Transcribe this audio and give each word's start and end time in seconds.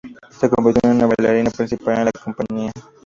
Se 0.31 0.49
convirtió 0.49 0.89
en 0.89 0.97
una 0.97 1.05
bailarina 1.15 1.51
principal 1.51 1.99
en 1.99 2.05
la 2.05 2.11
compañía. 2.23 2.71